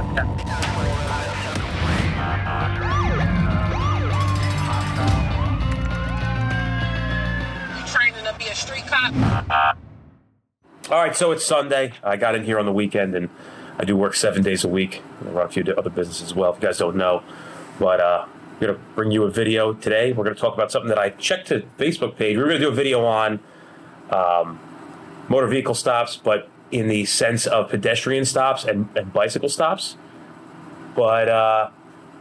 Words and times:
To? 0.00 0.50
All 10.90 10.98
right, 10.98 11.14
so 11.14 11.32
it's 11.32 11.44
Sunday. 11.44 11.92
I 12.02 12.16
got 12.16 12.34
in 12.34 12.44
here 12.44 12.58
on 12.58 12.64
the 12.64 12.72
weekend, 12.72 13.14
and 13.14 13.28
I 13.78 13.84
do 13.84 13.94
work 13.94 14.14
seven 14.14 14.42
days 14.42 14.64
a 14.64 14.68
week. 14.68 15.02
I 15.24 15.28
run 15.28 15.46
a 15.46 15.48
few 15.50 15.62
other 15.76 15.90
businesses 15.90 16.22
as 16.22 16.34
well. 16.34 16.52
If 16.52 16.62
you 16.62 16.68
guys 16.68 16.78
don't 16.78 16.96
know, 16.96 17.22
but 17.78 18.00
uh, 18.00 18.24
I'm 18.26 18.58
gonna 18.58 18.78
bring 18.94 19.10
you 19.10 19.24
a 19.24 19.30
video 19.30 19.74
today. 19.74 20.12
We're 20.12 20.24
gonna 20.24 20.34
talk 20.34 20.54
about 20.54 20.72
something 20.72 20.88
that 20.88 20.98
I 20.98 21.10
checked 21.10 21.50
the 21.50 21.62
Facebook 21.78 22.16
page. 22.16 22.36
We 22.38 22.42
are 22.42 22.46
gonna 22.46 22.58
do 22.58 22.68
a 22.68 22.72
video 22.72 23.04
on 23.04 23.40
um, 24.10 24.58
motor 25.28 25.46
vehicle 25.46 25.74
stops, 25.74 26.16
but 26.16 26.48
in 26.70 26.88
the 26.88 27.04
sense 27.04 27.46
of 27.46 27.68
pedestrian 27.68 28.24
stops 28.24 28.64
and, 28.64 28.88
and 28.96 29.12
bicycle 29.12 29.48
stops. 29.48 29.96
But 30.94 31.28
uh, 31.28 31.70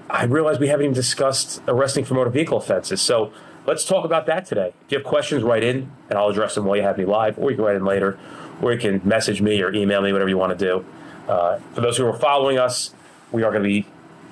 I 0.09 0.23
realize 0.25 0.59
we 0.59 0.67
haven't 0.67 0.85
even 0.85 0.95
discussed 0.95 1.61
arresting 1.67 2.05
for 2.05 2.15
motor 2.15 2.29
vehicle 2.29 2.57
offenses. 2.57 3.01
So 3.01 3.31
let's 3.65 3.85
talk 3.85 4.05
about 4.05 4.25
that 4.27 4.45
today. 4.45 4.73
If 4.85 4.91
you 4.91 4.97
have 4.97 5.05
questions, 5.05 5.43
write 5.43 5.63
in 5.63 5.91
and 6.09 6.17
I'll 6.17 6.29
address 6.29 6.55
them 6.55 6.65
while 6.65 6.77
you 6.77 6.83
have 6.83 6.97
me 6.97 7.05
live, 7.05 7.37
or 7.37 7.51
you 7.51 7.57
can 7.57 7.65
write 7.65 7.75
in 7.75 7.85
later, 7.85 8.17
or 8.61 8.73
you 8.73 8.79
can 8.79 9.01
message 9.03 9.41
me 9.41 9.61
or 9.61 9.73
email 9.73 10.01
me, 10.01 10.11
whatever 10.11 10.29
you 10.29 10.37
want 10.37 10.57
to 10.57 10.65
do. 10.65 10.85
Uh, 11.27 11.59
for 11.73 11.81
those 11.81 11.97
who 11.97 12.05
are 12.05 12.17
following 12.17 12.57
us, 12.57 12.93
we 13.31 13.43
are 13.43 13.51
going 13.51 13.63
to 13.63 13.69
be 13.69 13.85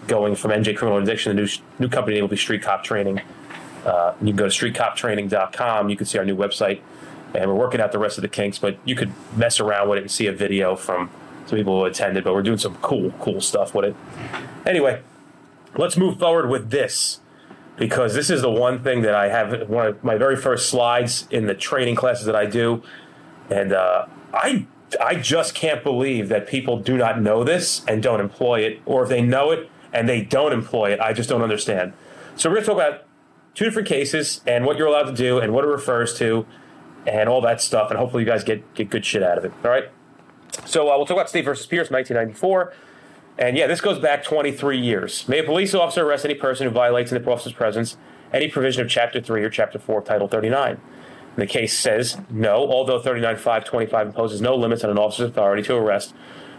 going 0.07 0.35
from 0.35 0.51
NJ 0.51 0.75
Criminal 0.75 0.97
Interdiction, 0.99 1.35
the 1.35 1.41
new, 1.41 1.49
new 1.79 1.89
company 1.89 2.15
name 2.15 2.23
will 2.23 2.29
be 2.29 2.37
Street 2.37 2.61
Cop 2.61 2.83
Training. 2.83 3.21
Uh, 3.85 4.13
you 4.21 4.27
can 4.27 4.35
go 4.35 4.49
to 4.49 4.51
streetcoptraining.com. 4.51 5.89
You 5.89 5.95
can 5.95 6.05
see 6.05 6.17
our 6.17 6.25
new 6.25 6.35
website, 6.35 6.81
and 7.33 7.49
we're 7.49 7.55
working 7.55 7.81
out 7.81 7.91
the 7.91 7.99
rest 7.99 8.17
of 8.17 8.21
the 8.21 8.27
kinks. 8.27 8.59
But 8.59 8.77
you 8.85 8.95
could 8.95 9.11
mess 9.35 9.59
around 9.59 9.89
with 9.89 9.99
it 9.99 10.01
and 10.01 10.11
see 10.11 10.27
a 10.27 10.33
video 10.33 10.75
from 10.75 11.09
some 11.45 11.57
people 11.57 11.79
who 11.79 11.85
attended. 11.85 12.23
But 12.23 12.33
we're 12.33 12.43
doing 12.43 12.57
some 12.57 12.75
cool, 12.77 13.11
cool 13.19 13.41
stuff 13.41 13.73
with 13.73 13.85
it. 13.85 13.95
Anyway, 14.65 15.01
let's 15.75 15.97
move 15.97 16.19
forward 16.19 16.49
with 16.49 16.69
this 16.69 17.19
because 17.77 18.13
this 18.13 18.29
is 18.29 18.41
the 18.41 18.49
one 18.49 18.83
thing 18.83 19.01
that 19.03 19.15
I 19.15 19.29
have 19.29 19.69
one 19.69 19.87
of 19.87 20.03
my 20.03 20.17
very 20.17 20.35
first 20.35 20.69
slides 20.69 21.27
in 21.31 21.45
the 21.45 21.53
training 21.53 21.95
classes 21.95 22.25
that 22.25 22.35
I 22.35 22.45
do, 22.45 22.83
and 23.49 23.71
uh, 23.71 24.07
I 24.33 24.65
I 25.01 25.15
just 25.15 25.53
can't 25.53 25.83
believe 25.83 26.29
that 26.29 26.47
people 26.47 26.77
do 26.77 26.97
not 26.97 27.21
know 27.21 27.43
this 27.43 27.83
and 27.87 28.01
don't 28.01 28.19
employ 28.19 28.61
it, 28.61 28.81
or 28.85 29.03
if 29.03 29.09
they 29.09 29.21
know 29.21 29.51
it 29.51 29.69
and 29.93 30.07
they 30.07 30.21
don't 30.21 30.53
employ 30.53 30.91
it, 30.91 30.99
I 30.99 31.13
just 31.13 31.29
don't 31.29 31.41
understand. 31.41 31.93
So 32.35 32.49
we're 32.49 32.55
going 32.57 32.65
to 32.65 32.71
talk 32.71 32.75
about 32.75 33.05
two 33.53 33.65
different 33.65 33.87
cases 33.87 34.41
and 34.45 34.65
what 34.65 34.77
you're 34.77 34.87
allowed 34.87 35.07
to 35.07 35.13
do 35.13 35.39
and 35.39 35.53
what 35.53 35.63
it 35.63 35.67
refers 35.67 36.17
to, 36.19 36.45
and 37.07 37.29
all 37.29 37.41
that 37.41 37.61
stuff, 37.61 37.89
and 37.89 37.97
hopefully 37.97 38.23
you 38.23 38.29
guys 38.29 38.43
get 38.43 38.73
get 38.75 38.89
good 38.89 39.05
shit 39.05 39.23
out 39.23 39.37
of 39.37 39.45
it. 39.45 39.51
All 39.63 39.71
right. 39.71 39.89
So 40.65 40.89
uh, 40.89 40.97
we'll 40.97 41.05
talk 41.05 41.17
about 41.17 41.29
State 41.29 41.45
versus 41.45 41.65
Pierce, 41.65 41.89
1994. 41.89 42.73
And 43.37 43.55
yeah, 43.55 43.67
this 43.67 43.81
goes 43.81 43.99
back 43.99 44.23
23 44.23 44.79
years. 44.79 45.27
May 45.27 45.39
a 45.39 45.43
police 45.43 45.73
officer 45.75 46.03
arrest 46.03 46.25
any 46.25 46.33
person 46.33 46.67
who 46.67 46.73
violates 46.73 47.11
in 47.11 47.21
the 47.21 47.29
officer's 47.29 47.53
presence 47.53 47.97
any 48.33 48.47
provision 48.47 48.81
of 48.81 48.89
Chapter 48.89 49.21
3 49.21 49.43
or 49.43 49.49
Chapter 49.49 49.77
4 49.77 49.99
of 49.99 50.05
Title 50.05 50.27
39. 50.27 50.71
And 50.71 50.79
the 51.35 51.45
case 51.45 51.77
says 51.77 52.17
no, 52.29 52.55
although 52.55 52.99
39.525 52.99 54.05
imposes 54.07 54.41
no 54.41 54.55
limits 54.55 54.83
on 54.83 54.89
an 54.89 54.97
officer's 54.97 55.29
authority 55.29 55.61
to 55.63 55.75
arrest 55.75 56.15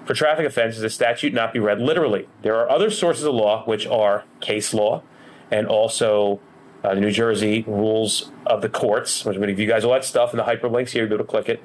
for 0.09 0.15
traffic 0.15 0.47
offenses, 0.47 0.81
the 0.81 0.89
statute 0.89 1.35
not 1.35 1.53
be 1.53 1.59
read 1.59 1.81
literally. 1.81 2.29
There 2.41 2.57
are 2.57 2.71
other 2.71 2.91
sources 2.91 3.25
of 3.25 3.35
law, 3.35 3.63
which 3.65 3.87
are 3.87 4.25
case 4.41 4.73
law 4.73 5.03
and 5.51 5.67
also 5.67 6.41
uh, 6.85 6.95
the 6.95 7.01
New 7.01 7.11
Jersey 7.11 7.65
rules 7.67 8.31
of 8.47 8.63
the 8.63 8.69
courts, 8.69 9.25
which 9.25 9.35
I'm 9.35 9.41
going 9.41 9.49
to 9.49 9.55
give 9.55 9.61
you 9.61 9.69
guys 9.69 9.85
all 9.85 9.93
that 9.93 10.05
stuff 10.05 10.33
in 10.33 10.37
the 10.37 10.45
hyperlinks 10.45 10.91
here. 10.91 11.05
You'll 11.05 11.15
able 11.15 11.25
to 11.25 11.31
click 11.31 11.49
it. 11.49 11.63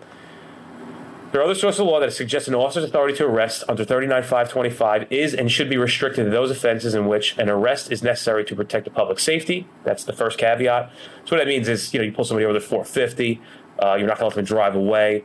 There 1.32 1.42
are 1.42 1.46
other 1.46 1.56
sources 1.56 1.80
of 1.80 1.88
law 1.88 2.00
that 2.00 2.14
suggest 2.14 2.48
an 2.48 2.54
officer's 2.54 2.84
authority 2.84 3.18
to 3.18 3.26
arrest 3.26 3.64
under 3.68 3.84
39.525 3.84 5.08
is 5.12 5.34
and 5.34 5.52
should 5.52 5.68
be 5.68 5.78
restricted 5.78 6.26
to 6.26 6.30
those 6.30 6.52
offenses 6.52 6.94
in 6.94 7.08
which 7.08 7.36
an 7.40 7.50
arrest 7.50 7.92
is 7.92 8.04
necessary 8.04 8.46
to 8.46 8.56
protect 8.56 8.86
the 8.86 8.92
public 8.92 9.18
safety. 9.18 9.68
That's 9.84 10.04
the 10.04 10.14
first 10.14 10.38
caveat. 10.38 10.92
So 11.26 11.36
what 11.36 11.44
that 11.44 11.48
means 11.48 11.68
is, 11.68 11.92
you 11.92 12.00
know, 12.00 12.06
you 12.06 12.12
pull 12.12 12.24
somebody 12.24 12.46
over 12.46 12.54
the 12.54 12.60
450, 12.60 13.42
uh, 13.82 13.96
you're 13.96 14.08
not 14.08 14.20
going 14.20 14.30
to 14.30 14.36
let 14.36 14.36
them 14.36 14.46
drive 14.46 14.76
away. 14.76 15.24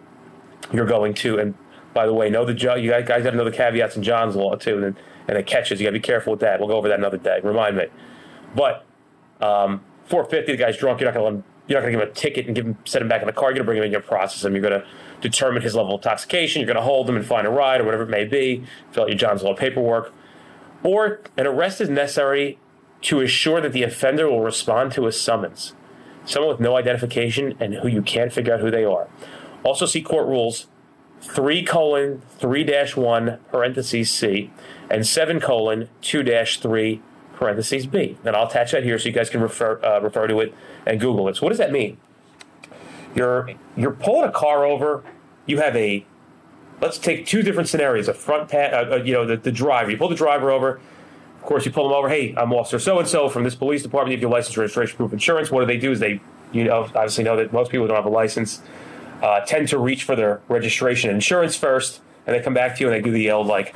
You're 0.73 0.87
going 0.87 1.13
to, 1.15 1.39
and 1.39 1.55
by 1.93 2.07
the 2.07 2.15
way, 2.15 2.31
know 2.31 2.47
the 2.47 2.55
ju- 2.55 2.79
you 2.79 2.91
guys 2.91 3.07
got 3.07 3.19
to 3.19 3.33
know 3.33 3.45
the 3.45 3.53
caveats 3.53 3.97
in 3.97 4.03
John's 4.03 4.35
law 4.35 4.55
too, 4.57 4.83
and 4.83 4.97
and 5.29 5.37
the 5.37 5.43
catches. 5.43 5.79
You 5.79 5.85
got 5.85 5.91
to 5.91 5.99
be 5.99 6.01
careful 6.01 6.33
with 6.33 6.41
that. 6.41 6.59
We'll 6.59 6.69
go 6.69 6.77
over 6.77 6.89
that 6.89 6.99
another 6.99 7.19
day. 7.19 7.41
Remind 7.45 7.77
me. 7.77 7.87
But 8.57 8.87
um, 9.41 9.83
450, 10.07 10.53
the 10.53 10.59
guy's 10.59 10.77
drunk. 10.77 11.01
You're 11.01 11.13
not 11.13 11.19
going 11.19 11.43
to. 11.43 11.49
You're 11.67 11.81
not 11.81 11.83
going 11.83 11.93
to 11.93 11.99
give 11.99 12.09
him 12.09 12.13
a 12.13 12.15
ticket 12.15 12.47
and 12.47 12.57
give 12.57 12.65
him 12.65 12.79
set 12.87 13.03
him 13.03 13.09
back 13.09 13.21
in 13.21 13.27
the 13.27 13.33
car. 13.33 13.51
You're 13.51 13.63
going 13.63 13.67
to 13.67 13.67
bring 13.67 13.79
him 13.79 13.85
in. 13.85 13.93
To 13.93 14.01
process 14.01 14.43
him. 14.43 14.55
You're 14.55 14.63
going 14.63 14.81
to 14.81 14.87
determine 15.21 15.61
his 15.61 15.75
level 15.75 15.95
of 15.95 15.99
intoxication. 15.99 16.61
You're 16.61 16.67
going 16.67 16.79
to 16.79 16.83
hold 16.83 17.11
him 17.11 17.17
and 17.17 17.27
find 17.27 17.47
a 17.47 17.51
ride 17.51 17.83
or 17.83 17.85
whatever 17.85 18.05
it 18.05 18.09
may 18.09 18.25
be. 18.25 18.65
Fill 18.93 19.03
out 19.03 19.11
your 19.11 19.19
John's 19.19 19.43
law 19.43 19.55
paperwork. 19.55 20.15
Or 20.83 21.21
an 21.37 21.47
arrest 21.47 21.83
is 21.83 21.91
necessary 21.91 22.59
to 23.03 23.21
assure 23.21 23.61
that 23.61 23.73
the 23.73 23.83
offender 23.83 24.31
will 24.31 24.41
respond 24.41 24.93
to 24.93 25.07
a 25.07 25.13
summons. 25.13 25.75
Someone 26.25 26.53
with 26.53 26.61
no 26.61 26.77
identification 26.77 27.55
and 27.61 27.75
who 27.75 27.89
you 27.89 28.03
can't 28.03 28.33
figure 28.33 28.55
out 28.55 28.61
who 28.61 28.71
they 28.71 28.85
are. 28.85 29.09
Also, 29.63 29.87
see 29.87 30.03
court 30.03 30.27
rules 30.27 30.69
3 31.21 31.65
colon 31.65 32.23
3 32.39 32.65
dash 32.65 32.97
1 32.97 33.39
parentheses 33.51 34.11
C 34.11 34.51
and 34.91 35.07
7 35.07 35.41
colon 35.41 35.89
2 36.01 36.23
dash 36.23 36.61
3 36.61 37.03
parentheses 37.39 37.87
B. 37.87 38.17
And 38.25 38.35
I'll 38.35 38.49
attach 38.49 38.73
that 38.73 38.85
here 38.85 38.99
so 38.99 39.09
you 39.09 39.15
guys 39.15 39.31
can 39.31 39.41
refer 39.41 39.81
uh, 39.83 40.01
refer 40.01 40.27
to 40.27 40.41
it 40.41 40.55
and 40.87 41.01
Google 41.01 41.29
it. 41.29 41.37
So 41.37 41.43
what 41.43 41.51
does 41.51 41.59
that 41.59 41.73
mean? 41.73 41.99
You're 43.15 43.51
you're 43.77 43.93
pulling 43.93 44.29
a 44.29 44.33
car 44.33 44.65
over. 44.65 45.05
You 45.47 45.59
have 45.61 45.75
a 45.77 46.05
let's 46.81 46.99
take 46.99 47.27
two 47.27 47.43
different 47.43 47.69
scenarios. 47.69 48.09
A 48.09 48.15
front 48.15 48.51
pa- 48.51 48.57
uh, 48.57 48.89
uh, 48.93 48.97
you 48.97 49.13
know 49.13 49.27
the, 49.27 49.37
the 49.37 49.53
driver. 49.53 49.91
You 49.91 49.97
pull 49.97 50.09
the 50.09 50.15
driver 50.15 50.51
over. 50.51 50.81
Of 51.37 51.43
course, 51.43 51.65
you 51.65 51.71
pull 51.71 51.89
them 51.89 51.97
over. 51.97 52.09
Hey, 52.09 52.35
I'm 52.37 52.53
Officer 52.53 52.79
So 52.79 52.99
and 52.99 53.09
So 53.09 53.29
from 53.29 53.45
this 53.45 53.55
police 53.55 53.83
department. 53.83 54.11
You 54.11 54.17
have 54.17 54.23
your 54.23 54.31
license, 54.31 54.57
registration, 54.57 54.97
proof, 54.97 55.13
insurance. 55.13 55.51
What 55.51 55.61
do 55.61 55.67
they 55.67 55.79
do? 55.79 55.93
Is 55.93 56.01
they 56.01 56.21
you 56.53 56.65
know 56.65 56.83
obviously 56.83 57.25
know 57.25 57.37
that 57.37 57.53
most 57.53 57.71
people 57.71 57.87
don't 57.87 57.97
have 57.97 58.05
a 58.05 58.11
license 58.11 58.61
uh, 59.23 59.41
tend 59.41 59.69
to 59.69 59.79
reach 59.79 60.05
for 60.05 60.17
their 60.17 60.41
registration 60.49 61.11
insurance 61.11 61.57
first, 61.57 62.01
and 62.27 62.35
they 62.37 62.41
come 62.41 62.55
back 62.55 62.77
to 62.77 62.85
you 62.85 62.91
and 62.91 62.97
they 62.97 63.03
do 63.03 63.13
the 63.13 63.31
old 63.31 63.47
like, 63.47 63.75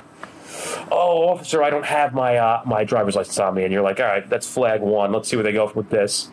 "Oh, 0.90 1.28
officer, 1.30 1.62
I 1.62 1.70
don't 1.70 1.84
have 1.84 2.14
my 2.14 2.36
uh, 2.36 2.62
my 2.64 2.84
driver's 2.84 3.16
license 3.16 3.38
on 3.38 3.54
me," 3.54 3.64
and 3.64 3.72
you're 3.72 3.82
like, 3.82 4.00
"All 4.00 4.06
right, 4.06 4.28
that's 4.28 4.46
flag 4.46 4.80
one. 4.80 5.12
Let's 5.12 5.28
see 5.28 5.36
where 5.36 5.42
they 5.44 5.52
go 5.52 5.70
with 5.74 5.90
this." 5.90 6.30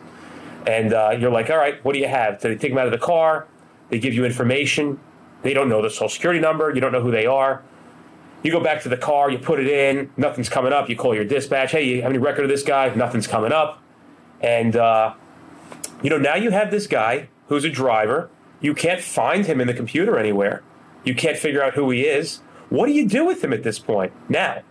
And 0.66 0.92
uh, 0.92 1.16
you're 1.18 1.30
like, 1.30 1.50
"All 1.50 1.56
right, 1.56 1.82
what 1.84 1.92
do 1.92 1.98
you 1.98 2.08
have?" 2.08 2.40
So 2.40 2.48
they 2.48 2.56
take 2.56 2.70
them 2.72 2.78
out 2.78 2.86
of 2.86 2.92
the 2.92 2.98
car. 2.98 3.48
They 3.88 3.98
give 3.98 4.14
you 4.14 4.24
information. 4.24 5.00
They 5.42 5.54
don't 5.54 5.68
know 5.68 5.82
the 5.82 5.90
social 5.90 6.08
security 6.08 6.40
number. 6.40 6.72
You 6.74 6.80
don't 6.80 6.92
know 6.92 7.02
who 7.02 7.10
they 7.10 7.26
are. 7.26 7.62
You 8.42 8.52
go 8.52 8.60
back 8.60 8.82
to 8.82 8.88
the 8.88 8.96
car. 8.96 9.30
You 9.30 9.38
put 9.38 9.60
it 9.60 9.66
in. 9.66 10.10
Nothing's 10.16 10.48
coming 10.48 10.72
up. 10.72 10.88
You 10.88 10.96
call 10.96 11.14
your 11.14 11.24
dispatch. 11.24 11.72
Hey, 11.72 11.84
you 11.84 12.02
have 12.02 12.10
any 12.10 12.18
record 12.18 12.44
of 12.44 12.50
this 12.50 12.62
guy? 12.62 12.92
Nothing's 12.94 13.26
coming 13.26 13.52
up. 13.52 13.82
And 14.40 14.76
uh, 14.76 15.14
you 16.02 16.10
know 16.10 16.18
now 16.18 16.36
you 16.36 16.50
have 16.50 16.70
this 16.70 16.86
guy 16.86 17.28
who's 17.48 17.64
a 17.64 17.70
driver. 17.70 18.30
You 18.60 18.74
can't 18.74 19.00
find 19.00 19.46
him 19.46 19.60
in 19.60 19.66
the 19.66 19.74
computer 19.74 20.18
anywhere. 20.18 20.62
You 21.04 21.14
can't 21.14 21.36
figure 21.36 21.62
out 21.62 21.74
who 21.74 21.90
he 21.90 22.02
is. 22.02 22.40
What 22.70 22.86
do 22.86 22.92
you 22.92 23.06
do 23.06 23.26
with 23.26 23.42
them 23.42 23.52
at 23.52 23.62
this 23.62 23.78
point? 23.78 24.12
Now, 24.28 24.62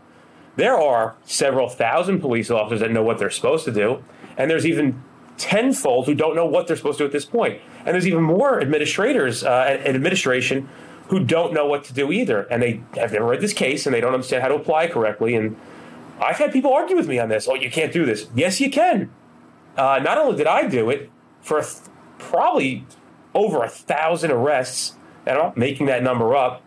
there 0.56 0.78
are 0.78 1.16
several 1.26 1.70
thousand 1.70 2.20
police 2.20 2.50
officers 2.50 2.80
that 2.80 2.92
know 2.92 3.04
what 3.04 3.20
they're 3.20 3.30
supposed 3.30 3.66
to 3.66 3.72
do, 3.72 4.04
and 4.38 4.50
there's 4.50 4.66
even 4.66 5.04
tenfold 5.38 6.06
who 6.06 6.14
don't 6.14 6.36
know 6.36 6.46
what 6.46 6.68
they're 6.68 6.76
supposed 6.76 6.98
to 6.98 7.04
do 7.04 7.08
at 7.08 7.14
this 7.14 7.26
point. 7.26 7.62
And 7.86 7.88
there's 7.88 8.08
even 8.08 8.24
more 8.24 8.62
administrators 8.62 9.44
uh, 9.44 9.78
and 9.86 9.96
administration 9.96 10.70
who 11.08 11.24
don't 11.24 11.54
know 11.54 11.66
what 11.66 11.84
to 11.86 11.94
do 11.94 12.12
either, 12.12 12.44
and 12.44 12.62
they 12.62 12.84
have 12.96 13.12
never 13.12 13.26
read 13.26 13.42
this 13.42 13.54
case 13.54 13.86
and 13.86 13.96
they 13.96 14.02
don't 14.02 14.14
understand 14.14 14.44
how 14.44 14.50
to 14.50 14.56
apply 14.56 14.88
correctly. 14.88 15.36
And 15.36 15.58
I've 16.20 16.38
had 16.38 16.52
people 16.52 16.74
argue 16.74 16.96
with 16.96 17.08
me 17.08 17.20
on 17.20 17.30
this. 17.30 17.48
Oh, 17.48 17.56
you 17.56 17.72
can't 17.72 17.92
do 17.92 18.06
this. 18.06 18.28
Yes, 18.36 18.60
you 18.60 18.70
can. 18.70 19.10
Uh, 19.78 20.00
not 20.04 20.18
only 20.18 20.38
did 20.38 20.46
I 20.46 20.68
do 20.68 20.90
it 20.90 21.10
for 21.42 21.62
th- 21.62 21.78
probably 22.18 22.86
over 23.34 23.64
a 23.64 23.70
thousand 23.70 24.32
arrests, 24.32 24.98
and 25.26 25.38
I'm 25.38 25.54
making 25.56 25.88
that 25.88 26.04
number 26.04 26.36
up. 26.36 26.62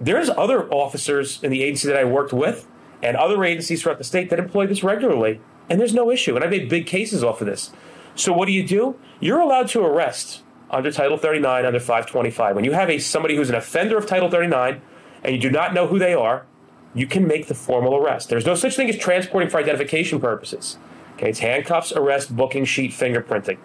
There's 0.00 0.30
other 0.30 0.68
officers 0.72 1.42
in 1.42 1.50
the 1.50 1.62
agency 1.62 1.88
that 1.88 1.96
I 1.96 2.04
worked 2.04 2.32
with 2.32 2.66
and 3.02 3.16
other 3.16 3.44
agencies 3.44 3.82
throughout 3.82 3.98
the 3.98 4.04
state 4.04 4.30
that 4.30 4.38
employ 4.38 4.66
this 4.66 4.82
regularly, 4.82 5.40
and 5.68 5.78
there's 5.78 5.94
no 5.94 6.10
issue. 6.10 6.34
And 6.36 6.44
I 6.44 6.48
made 6.48 6.68
big 6.68 6.86
cases 6.86 7.22
off 7.22 7.40
of 7.40 7.46
this. 7.46 7.70
So 8.14 8.32
what 8.32 8.46
do 8.46 8.52
you 8.52 8.66
do? 8.66 8.96
You're 9.20 9.40
allowed 9.40 9.68
to 9.68 9.80
arrest 9.80 10.42
under 10.70 10.90
Title 10.90 11.16
39, 11.16 11.66
under 11.66 11.80
525. 11.80 12.56
When 12.56 12.64
you 12.64 12.72
have 12.72 12.88
a 12.88 12.98
somebody 12.98 13.36
who's 13.36 13.50
an 13.50 13.56
offender 13.56 13.98
of 13.98 14.06
Title 14.06 14.30
39 14.30 14.80
and 15.22 15.34
you 15.34 15.40
do 15.40 15.50
not 15.50 15.74
know 15.74 15.86
who 15.86 15.98
they 15.98 16.14
are, 16.14 16.46
you 16.94 17.06
can 17.06 17.26
make 17.26 17.46
the 17.46 17.54
formal 17.54 17.94
arrest. 17.96 18.28
There's 18.28 18.46
no 18.46 18.54
such 18.54 18.76
thing 18.76 18.88
as 18.88 18.96
transporting 18.96 19.48
for 19.48 19.58
identification 19.58 20.20
purposes. 20.20 20.78
Okay, 21.16 21.30
it's 21.30 21.40
handcuffs, 21.40 21.92
arrest, 21.92 22.34
booking 22.34 22.64
sheet, 22.64 22.92
fingerprinting, 22.92 23.58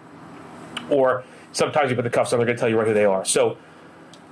or 0.90 1.24
sometimes 1.52 1.90
you 1.90 1.96
put 1.96 2.02
the 2.02 2.10
cuffs 2.10 2.32
on, 2.32 2.38
they're 2.38 2.46
going 2.46 2.56
to 2.56 2.60
tell 2.60 2.68
you 2.68 2.78
right 2.78 2.86
who 2.86 2.94
they 2.94 3.06
are. 3.06 3.24
So 3.24 3.56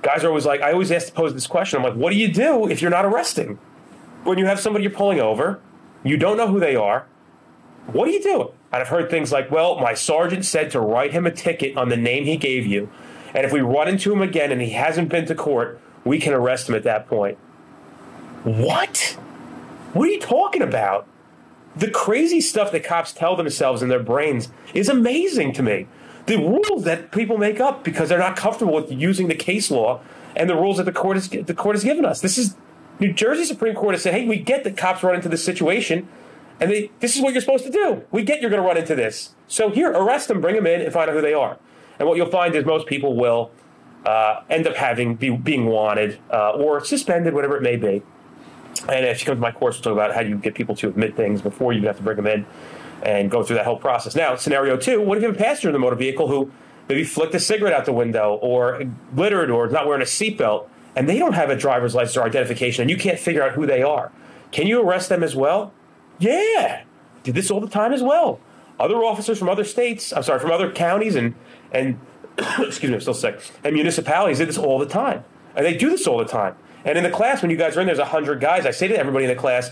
guys 0.05 0.23
are 0.23 0.27
always 0.27 0.45
like, 0.45 0.61
I 0.61 0.71
always 0.71 0.91
ask 0.91 1.07
to 1.07 1.13
pose 1.13 1.33
this 1.33 1.47
question. 1.47 1.77
I'm 1.77 1.83
like, 1.83 1.95
what 1.95 2.11
do 2.11 2.15
you 2.15 2.31
do 2.31 2.69
if 2.69 2.79
you're 2.79 2.91
not 2.91 3.05
arresting? 3.05 3.57
When 4.23 4.37
you 4.37 4.45
have 4.45 4.59
somebody 4.59 4.83
you're 4.83 4.93
pulling 4.93 5.19
over, 5.19 5.59
you 6.03 6.15
don't 6.15 6.37
know 6.37 6.47
who 6.47 6.59
they 6.59 6.75
are, 6.75 7.07
what 7.87 8.05
do 8.05 8.11
you 8.11 8.21
do? 8.21 8.51
And 8.71 8.81
I've 8.81 8.87
heard 8.87 9.09
things 9.09 9.31
like, 9.31 9.49
well, 9.49 9.79
my 9.79 9.95
sergeant 9.95 10.45
said 10.45 10.69
to 10.71 10.79
write 10.79 11.11
him 11.11 11.25
a 11.25 11.31
ticket 11.31 11.75
on 11.75 11.89
the 11.89 11.97
name 11.97 12.25
he 12.25 12.37
gave 12.37 12.67
you. 12.67 12.87
And 13.33 13.45
if 13.45 13.51
we 13.51 13.61
run 13.61 13.87
into 13.87 14.13
him 14.13 14.21
again 14.21 14.51
and 14.51 14.61
he 14.61 14.71
hasn't 14.71 15.09
been 15.09 15.25
to 15.25 15.33
court, 15.33 15.81
we 16.03 16.19
can 16.19 16.33
arrest 16.33 16.69
him 16.69 16.75
at 16.75 16.83
that 16.83 17.07
point. 17.07 17.39
What? 18.43 19.17
What 19.93 20.07
are 20.07 20.11
you 20.11 20.19
talking 20.19 20.61
about? 20.61 21.07
The 21.75 21.89
crazy 21.89 22.41
stuff 22.41 22.71
that 22.73 22.83
cops 22.83 23.11
tell 23.11 23.35
themselves 23.35 23.81
in 23.81 23.89
their 23.89 24.03
brains 24.03 24.49
is 24.75 24.87
amazing 24.87 25.53
to 25.53 25.63
me. 25.63 25.87
The 26.25 26.37
rules 26.37 26.83
that 26.85 27.11
people 27.11 27.37
make 27.37 27.59
up 27.59 27.83
because 27.83 28.09
they're 28.09 28.19
not 28.19 28.35
comfortable 28.35 28.73
with 28.73 28.91
using 28.91 29.27
the 29.27 29.35
case 29.35 29.69
law 29.69 30.01
and 30.35 30.49
the 30.49 30.55
rules 30.55 30.77
that 30.77 30.83
the 30.83 30.91
court 30.91 31.17
has 31.17 31.29
the 31.29 31.53
court 31.53 31.75
has 31.75 31.83
given 31.83 32.05
us. 32.05 32.21
This 32.21 32.37
is 32.37 32.55
New 32.99 33.13
Jersey 33.13 33.45
Supreme 33.45 33.75
Court 33.75 33.93
has 33.93 34.03
said, 34.03 34.13
"Hey, 34.13 34.27
we 34.27 34.39
get 34.39 34.63
that 34.63 34.75
cops 34.77 35.03
run 35.03 35.15
into 35.15 35.29
this 35.29 35.43
situation, 35.43 36.07
and 36.59 36.71
they, 36.71 36.91
this 36.99 37.15
is 37.15 37.21
what 37.21 37.33
you're 37.33 37.41
supposed 37.41 37.65
to 37.65 37.71
do. 37.71 38.03
We 38.11 38.23
get 38.23 38.41
you're 38.41 38.49
going 38.49 38.61
to 38.61 38.67
run 38.67 38.77
into 38.77 38.95
this. 38.95 39.35
So 39.47 39.69
here, 39.69 39.91
arrest 39.91 40.27
them, 40.27 40.41
bring 40.41 40.55
them 40.55 40.65
in, 40.65 40.81
and 40.81 40.91
find 40.91 41.09
out 41.09 41.15
who 41.15 41.21
they 41.21 41.33
are. 41.33 41.57
And 41.99 42.07
what 42.07 42.17
you'll 42.17 42.31
find 42.31 42.55
is 42.55 42.65
most 42.65 42.87
people 42.87 43.15
will 43.15 43.51
uh, 44.05 44.41
end 44.49 44.67
up 44.67 44.75
having 44.75 45.15
be, 45.15 45.29
being 45.29 45.65
wanted 45.65 46.19
uh, 46.31 46.51
or 46.51 46.83
suspended, 46.83 47.33
whatever 47.33 47.57
it 47.57 47.61
may 47.61 47.75
be. 47.75 48.03
And 48.89 49.05
if 49.05 49.21
you 49.21 49.25
come 49.25 49.35
to 49.35 49.41
my 49.41 49.51
course, 49.51 49.77
we'll 49.77 49.83
talk 49.83 49.93
about 49.93 50.13
how 50.13 50.21
you 50.21 50.37
get 50.37 50.53
people 50.55 50.75
to 50.75 50.89
admit 50.89 51.15
things 51.15 51.41
before 51.41 51.73
you 51.73 51.85
have 51.87 51.97
to 51.97 52.03
bring 52.03 52.17
them 52.17 52.27
in 52.27 52.45
and 53.03 53.29
go 53.29 53.43
through 53.43 53.57
that 53.57 53.65
whole 53.65 53.77
process. 53.77 54.15
Now, 54.15 54.35
scenario 54.35 54.77
two: 54.77 55.01
What 55.01 55.17
if 55.17 55.23
you 55.23 55.29
have 55.29 55.35
a 55.35 55.39
passenger 55.39 55.69
in 55.69 55.73
the 55.73 55.79
motor 55.79 55.95
vehicle 55.95 56.27
who 56.27 56.51
maybe 56.89 57.03
flicked 57.03 57.33
a 57.35 57.39
cigarette 57.39 57.73
out 57.73 57.85
the 57.85 57.93
window 57.93 58.35
or 58.41 58.83
littered 59.15 59.49
or 59.49 59.67
is 59.67 59.73
not 59.73 59.87
wearing 59.87 60.01
a 60.01 60.05
seatbelt, 60.05 60.67
and 60.95 61.09
they 61.09 61.17
don't 61.17 61.33
have 61.33 61.49
a 61.49 61.55
driver's 61.55 61.95
license 61.95 62.17
or 62.17 62.23
identification, 62.23 62.83
and 62.83 62.91
you 62.91 62.97
can't 62.97 63.19
figure 63.19 63.43
out 63.43 63.53
who 63.53 63.65
they 63.65 63.81
are? 63.81 64.11
Can 64.51 64.67
you 64.67 64.81
arrest 64.81 65.09
them 65.09 65.23
as 65.23 65.35
well? 65.35 65.73
Yeah, 66.19 66.83
did 67.23 67.35
this 67.35 67.51
all 67.51 67.59
the 67.59 67.69
time 67.69 67.91
as 67.91 68.01
well. 68.01 68.39
Other 68.79 69.03
officers 69.03 69.39
from 69.39 69.49
other 69.49 69.63
states, 69.63 70.13
I'm 70.13 70.23
sorry, 70.23 70.39
from 70.39 70.51
other 70.51 70.71
counties 70.71 71.15
and 71.15 71.35
and 71.71 71.99
excuse 72.59 72.89
me, 72.89 72.95
I'm 72.95 73.01
still 73.01 73.13
sick, 73.13 73.39
and 73.63 73.73
municipalities 73.73 74.39
did 74.39 74.49
this 74.49 74.57
all 74.57 74.79
the 74.79 74.85
time, 74.85 75.23
and 75.55 75.65
they 75.65 75.75
do 75.75 75.89
this 75.89 76.07
all 76.07 76.17
the 76.17 76.25
time. 76.25 76.55
And 76.85 76.97
in 76.97 77.03
the 77.03 77.09
class, 77.09 77.41
when 77.41 77.51
you 77.51 77.57
guys 77.57 77.75
are 77.75 77.81
in, 77.81 77.87
there's 77.87 77.99
hundred 77.99 78.39
guys. 78.39 78.65
I 78.65 78.71
say 78.71 78.87
to 78.87 78.97
everybody 78.97 79.25
in 79.25 79.29
the 79.29 79.35
class, 79.35 79.71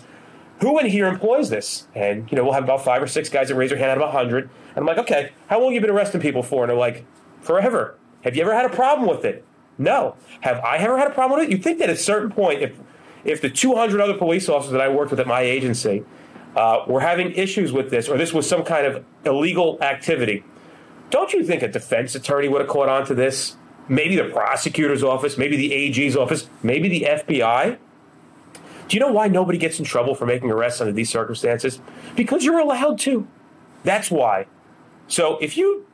who 0.60 0.78
in 0.80 0.88
here 0.88 1.08
employs 1.08 1.50
this? 1.50 1.88
And 1.96 2.30
you 2.32 2.36
know, 2.36 2.44
we'll 2.44 2.54
have 2.54 2.64
about 2.64 2.84
five 2.84 3.02
or 3.02 3.08
six 3.08 3.30
guys 3.30 3.50
that 3.50 3.56
raise 3.56 3.70
their 3.70 3.78
hand 3.78 3.92
out 3.92 3.98
of 3.98 4.10
a 4.10 4.12
hundred. 4.12 4.50
And 4.70 4.80
I'm 4.80 4.86
like, 4.86 4.98
okay, 4.98 5.32
how 5.48 5.60
long 5.60 5.70
have 5.70 5.76
you 5.76 5.82
been 5.82 5.96
arresting 5.96 6.22
people 6.22 6.44
for? 6.44 6.64
And 6.64 6.70
they're 6.70 6.78
like, 6.78 7.06
forever. 7.42 7.98
Have 8.24 8.36
you 8.36 8.42
ever 8.42 8.54
had 8.54 8.66
a 8.66 8.70
problem 8.70 9.08
with 9.08 9.26
it? 9.26 9.46
No. 9.78 10.16
Have 10.42 10.60
I 10.60 10.78
ever 10.78 10.98
had 10.98 11.08
a 11.08 11.14
problem 11.14 11.40
with 11.40 11.50
it? 11.50 11.52
You 11.52 11.62
think 11.62 11.80
that 11.80 11.90
at 11.90 11.96
a 11.96 12.00
certain 12.00 12.32
point, 12.32 12.62
if 12.62 12.80
if 13.24 13.42
the 13.42 13.50
200 13.50 14.02
other 14.02 14.16
police 14.16 14.50
officers 14.50 14.74
that 14.74 14.82
I 14.82 14.90
worked 14.90 15.12
with 15.12 15.20
at 15.20 15.28
my 15.28 15.42
agency 15.42 16.04
uh, 16.56 16.84
were 16.88 17.00
having 17.00 17.32
issues 17.32 17.72
with 17.72 17.90
this, 17.90 18.10
or 18.10 18.18
this 18.18 18.34
was 18.34 18.48
some 18.48 18.64
kind 18.64 18.86
of 18.86 19.06
illegal 19.26 19.78
activity, 19.82 20.44
don't 21.10 21.32
you 21.32 21.44
think 21.44 21.62
a 21.62 21.68
defense 21.68 22.16
attorney 22.16 22.48
would 22.48 22.62
have 22.62 22.70
caught 22.70 22.90
on 22.90 23.06
to 23.06 23.14
this? 23.14 23.56
Maybe 23.88 24.16
the 24.16 24.26
prosecutor's 24.26 25.04
office, 25.04 25.38
maybe 25.38 25.58
the 25.58 25.74
AG's 25.74 26.16
office, 26.16 26.50
maybe 26.62 26.88
the 26.88 27.02
FBI? 27.10 27.78
Do 28.88 28.98
you 28.98 29.00
know 29.00 29.12
why 29.12 29.28
nobody 29.28 29.58
gets 29.58 29.80
in 29.80 29.86
trouble 29.86 30.16
for 30.16 30.26
making 30.26 30.52
arrests 30.52 30.82
under 30.82 30.94
these 30.94 31.10
circumstances? 31.10 31.80
Because 32.16 32.46
you're 32.46 32.60
allowed 32.60 33.00
to. 33.00 33.28
That's 33.84 34.12
why. 34.12 34.48
So 35.08 35.38
if 35.40 35.58
you 35.58 35.86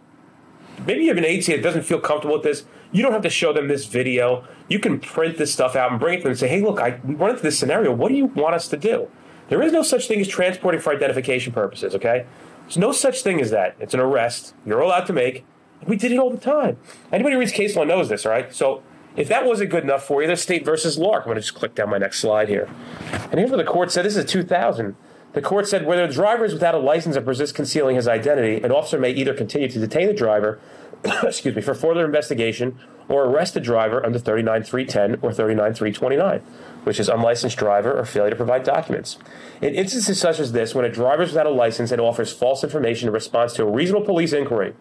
maybe 0.85 1.01
you 1.01 1.09
have 1.09 1.17
an 1.17 1.25
agency 1.25 1.55
that 1.55 1.61
doesn't 1.61 1.83
feel 1.83 1.99
comfortable 1.99 2.35
with 2.35 2.43
this, 2.43 2.65
you 2.91 3.03
don't 3.03 3.11
have 3.11 3.21
to 3.23 3.29
show 3.29 3.53
them 3.53 3.67
this 3.67 3.85
video. 3.85 4.45
You 4.67 4.79
can 4.79 4.99
print 4.99 5.37
this 5.37 5.53
stuff 5.53 5.75
out 5.75 5.91
and 5.91 5.99
bring 5.99 6.15
it 6.15 6.17
to 6.17 6.23
them 6.23 6.31
and 6.31 6.39
say, 6.39 6.47
hey, 6.47 6.61
look, 6.61 6.79
I 6.79 6.99
we 7.03 7.15
run 7.15 7.31
into 7.31 7.43
this 7.43 7.57
scenario. 7.57 7.93
What 7.93 8.09
do 8.09 8.15
you 8.15 8.25
want 8.25 8.55
us 8.55 8.67
to 8.69 8.77
do? 8.77 9.09
There 9.49 9.61
is 9.61 9.71
no 9.73 9.83
such 9.83 10.07
thing 10.07 10.19
as 10.21 10.27
transporting 10.27 10.79
for 10.79 10.93
identification 10.93 11.53
purposes, 11.53 11.95
okay? 11.95 12.25
There's 12.63 12.77
no 12.77 12.91
such 12.91 13.23
thing 13.23 13.41
as 13.41 13.49
that. 13.49 13.75
It's 13.79 13.95
an 13.95 13.99
arrest. 13.99 14.53
You're 14.65 14.79
allowed 14.79 15.07
to 15.07 15.13
make. 15.13 15.43
We 15.87 15.95
did 15.95 16.11
it 16.11 16.19
all 16.19 16.29
the 16.29 16.37
time. 16.37 16.77
Anybody 17.11 17.33
who 17.33 17.39
reads 17.39 17.51
case 17.51 17.75
law 17.75 17.83
knows 17.83 18.09
this, 18.09 18.25
all 18.25 18.31
right? 18.31 18.53
So 18.53 18.83
if 19.15 19.27
that 19.29 19.45
wasn't 19.45 19.71
good 19.71 19.83
enough 19.83 20.05
for 20.05 20.21
you, 20.21 20.27
there's 20.27 20.41
State 20.41 20.65
versus 20.65 20.97
Lark. 20.97 21.23
I'm 21.23 21.29
going 21.29 21.35
to 21.35 21.41
just 21.41 21.55
click 21.55 21.75
down 21.75 21.89
my 21.89 21.97
next 21.97 22.19
slide 22.19 22.49
here. 22.49 22.69
And 23.11 23.35
here's 23.35 23.49
what 23.49 23.57
the 23.57 23.63
court 23.63 23.91
said. 23.91 24.05
This 24.05 24.15
is 24.15 24.25
2000. 24.25 24.95
The 25.33 25.41
court 25.41 25.67
said 25.67 25.85
whether 25.85 26.07
the 26.07 26.13
driver 26.13 26.45
is 26.45 26.53
without 26.53 26.73
a 26.73 26.79
license 26.79 27.15
and 27.15 27.25
persists 27.25 27.55
concealing 27.55 27.95
his 27.95 28.07
identity, 28.07 28.63
an 28.63 28.71
officer 28.71 28.97
may 28.97 29.11
either 29.11 29.33
continue 29.33 29.67
to 29.67 29.79
detain 29.79 30.07
the 30.07 30.13
driver, 30.13 30.59
excuse 31.23 31.55
me, 31.55 31.61
for 31.61 31.75
further 31.75 32.03
investigation 32.03 32.79
or 33.07 33.25
arrest 33.25 33.53
the 33.53 33.59
driver 33.59 34.03
under 34.05 34.17
39310 34.17 35.19
or 35.21 35.33
39329, 35.33 36.39
which 36.83 36.99
is 36.99 37.09
unlicensed 37.09 37.57
driver 37.57 37.97
or 37.97 38.05
failure 38.05 38.31
to 38.31 38.35
provide 38.35 38.63
documents. 38.63 39.17
In 39.61 39.75
instances 39.75 40.19
such 40.19 40.39
as 40.39 40.51
this, 40.51 40.73
when 40.73 40.85
a 40.85 40.91
driver 40.91 41.23
is 41.23 41.29
without 41.29 41.45
a 41.45 41.51
license 41.51 41.91
and 41.91 42.01
offers 42.01 42.31
false 42.31 42.63
information 42.63 43.07
in 43.07 43.13
response 43.13 43.53
to 43.53 43.63
a 43.63 43.69
reasonable 43.69 44.05
police 44.05 44.33
inquiry, 44.33 44.73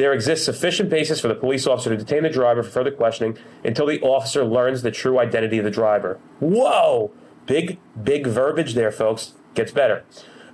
there 0.00 0.14
exists 0.14 0.46
sufficient 0.46 0.88
basis 0.88 1.20
for 1.20 1.28
the 1.28 1.34
police 1.34 1.66
officer 1.66 1.90
to 1.90 1.96
detain 1.96 2.22
the 2.22 2.30
driver 2.30 2.62
for 2.62 2.70
further 2.70 2.90
questioning 2.90 3.36
until 3.62 3.84
the 3.84 4.00
officer 4.00 4.46
learns 4.46 4.80
the 4.80 4.90
true 4.90 5.18
identity 5.18 5.58
of 5.58 5.64
the 5.64 5.70
driver. 5.70 6.18
Whoa! 6.38 7.12
Big, 7.44 7.78
big 8.02 8.26
verbiage 8.26 8.72
there, 8.72 8.90
folks. 8.90 9.34
Gets 9.54 9.72
better. 9.72 10.04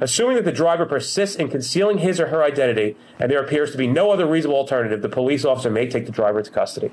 Assuming 0.01 0.35
that 0.35 0.45
the 0.45 0.51
driver 0.51 0.85
persists 0.85 1.37
in 1.37 1.49
concealing 1.49 1.99
his 1.99 2.19
or 2.19 2.27
her 2.27 2.43
identity 2.43 2.97
and 3.21 3.31
there 3.31 3.41
appears 3.41 3.71
to 3.71 3.79
be 3.79 3.87
no 3.87 4.11
other 4.11 4.27
reasonable 4.27 4.59
alternative, 4.59 5.01
the 5.01 5.09
police 5.09 5.45
officer 5.45 5.71
may 5.71 5.89
take 5.89 6.07
the 6.07 6.13
driver 6.13 6.41
into 6.41 6.51
custody. 6.51 6.91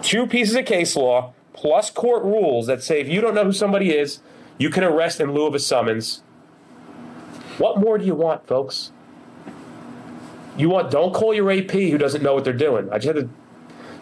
Two 0.00 0.26
pieces 0.26 0.56
of 0.56 0.64
case 0.64 0.96
law 0.96 1.34
plus 1.52 1.90
court 1.90 2.24
rules 2.24 2.68
that 2.68 2.82
say 2.82 3.02
if 3.02 3.08
you 3.08 3.20
don't 3.20 3.34
know 3.34 3.44
who 3.44 3.52
somebody 3.52 3.90
is, 3.90 4.20
you 4.56 4.70
can 4.70 4.82
arrest 4.82 5.20
in 5.20 5.34
lieu 5.34 5.46
of 5.46 5.54
a 5.54 5.58
summons. 5.58 6.22
What 7.58 7.78
more 7.78 7.98
do 7.98 8.06
you 8.06 8.14
want, 8.14 8.46
folks? 8.46 8.92
You 10.56 10.68
want 10.68 10.90
don't 10.90 11.12
call 11.14 11.32
your 11.34 11.50
AP 11.50 11.70
who 11.70 11.98
doesn't 11.98 12.22
know 12.22 12.34
what 12.34 12.44
they're 12.44 12.52
doing. 12.52 12.88
I 12.90 12.98
just 12.98 13.16
had 13.16 13.28
to 13.28 13.28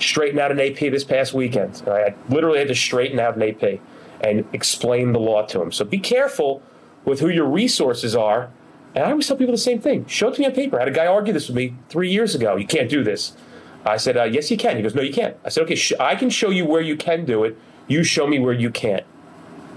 straighten 0.05 0.39
out 0.39 0.51
an 0.51 0.61
AP 0.61 0.79
this 0.79 1.05
past 1.05 1.33
weekend. 1.33 1.83
I 1.87 2.15
literally 2.29 2.59
had 2.59 2.69
to 2.69 2.75
straighten 2.75 3.21
out 3.21 3.37
an 3.37 3.43
AP 3.43 3.81
and 4.23 4.47
explain 4.53 5.13
the 5.13 5.21
law 5.21 5.47
to 5.47 5.59
them. 5.59 5.73
So 5.73 5.85
be 5.85 5.99
careful 5.99 6.63
with 7.05 7.21
who 7.21 7.29
your 7.29 7.47
resources 7.47 8.15
are. 8.17 8.51
And 8.95 9.05
I 9.05 9.11
always 9.11 9.29
tell 9.29 9.37
people 9.37 9.53
the 9.53 9.59
same 9.59 9.81
thing. 9.81 10.07
Show 10.07 10.29
it 10.29 10.35
to 10.35 10.41
me 10.41 10.47
on 10.47 10.53
paper. 10.53 10.77
I 10.77 10.81
had 10.81 10.89
a 10.89 10.93
guy 10.93 11.07
argue 11.07 11.33
this 11.33 11.49
with 11.49 11.57
me 11.57 11.75
three 11.89 12.11
years 12.11 12.35
ago. 12.35 12.57
You 12.57 12.67
can't 12.67 12.91
do 12.91 13.05
this. 13.05 13.37
I 13.85 13.97
said, 13.97 14.17
uh, 14.17 14.25
yes, 14.25 14.51
you 14.51 14.57
can. 14.57 14.77
He 14.77 14.83
goes, 14.83 14.95
no, 14.95 15.03
you 15.03 15.13
can't. 15.13 15.37
I 15.45 15.49
said, 15.49 15.63
okay, 15.65 15.75
sh- 15.75 15.93
I 15.99 16.17
can 16.17 16.29
show 16.29 16.51
you 16.51 16.67
where 16.67 16.83
you 16.83 16.97
can 16.97 17.25
do 17.25 17.45
it. 17.45 17.57
You 17.87 18.05
show 18.05 18.27
me 18.27 18.39
where 18.39 18.53
you 18.53 18.71
can't. 18.71 19.07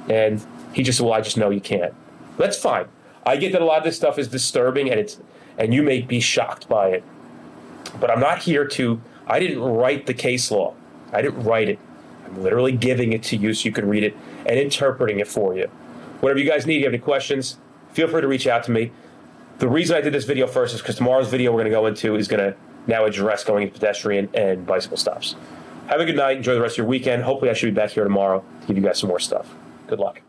And 0.10 0.46
he 0.74 0.84
just 0.84 0.98
said, 0.98 1.06
well, 1.06 1.14
I 1.14 1.22
just 1.22 1.38
know 1.38 1.50
you 1.52 1.62
can't. 1.62 1.94
That's 2.38 2.58
fine. 2.58 2.88
I 3.26 3.38
get 3.38 3.54
that 3.54 3.62
a 3.62 3.66
lot 3.66 3.78
of 3.78 3.84
this 3.86 3.96
stuff 3.96 4.20
is 4.20 4.28
disturbing 4.28 4.90
and 4.90 5.00
it's 5.00 5.20
and 5.58 5.74
you 5.74 5.84
may 5.84 6.02
be 6.02 6.20
shocked 6.20 6.68
by 6.68 6.90
it. 6.90 7.04
But 8.00 8.10
I'm 8.10 8.20
not 8.20 8.40
here 8.40 8.66
to 8.68 9.02
I 9.28 9.40
didn't 9.40 9.60
write 9.60 10.06
the 10.06 10.14
case 10.14 10.52
law. 10.52 10.76
I 11.12 11.22
didn't 11.22 11.44
write 11.44 11.70
it. 11.70 11.80
I'm 12.26 12.42
literally 12.42 12.72
giving 12.72 13.14
it 13.14 13.24
to 13.24 13.38
you 13.38 13.54
so 13.54 13.66
you 13.66 13.72
can 13.72 13.88
read 13.88 14.04
it 14.04 14.16
and 14.46 14.60
interpreting 14.60 15.20
it 15.20 15.28
for 15.28 15.56
you. 15.56 15.70
Whatever 16.20 16.40
you 16.40 16.50
guys 16.50 16.66
need, 16.66 16.76
if 16.76 16.80
you 16.80 16.86
have 16.86 16.94
any 16.94 17.02
questions, 17.02 17.58
feel 17.94 18.08
free 18.08 18.22
to 18.22 18.28
reach 18.28 18.48
out 18.48 18.64
to 18.66 18.72
me. 18.72 18.92
The 19.60 19.70
reason 19.70 19.96
I 19.96 20.02
did 20.02 20.14
this 20.14 20.26
video 20.26 20.48
first 20.48 20.74
is 20.74 20.82
because 20.82 20.96
tomorrow's 20.96 21.30
video 21.30 21.52
we're 21.52 21.60
going 21.60 21.72
to 21.72 21.72
go 21.72 21.86
into 21.86 22.16
is 22.16 22.28
going 22.28 22.44
to 22.44 22.58
now 22.88 23.06
address 23.06 23.44
going 23.44 23.64
into 23.64 23.80
pedestrian 23.80 24.30
and 24.34 24.66
bicycle 24.66 24.98
stops. 24.98 25.36
Have 25.88 26.00
a 26.00 26.06
good 26.06 26.16
night. 26.16 26.38
Enjoy 26.38 26.54
the 26.54 26.62
rest 26.62 26.74
of 26.74 26.80
your 26.80 26.88
weekend. 26.88 27.24
Hopefully, 27.24 27.52
I 27.52 27.54
should 27.54 27.74
be 27.74 27.80
back 27.80 27.92
here 27.92 28.04
tomorrow 28.04 28.44
to 28.62 28.68
give 28.68 28.78
you 28.78 28.84
guys 28.84 29.00
some 29.00 29.10
more 29.10 29.20
stuff. 29.20 29.54
Good 29.88 30.00
luck. 30.00 30.22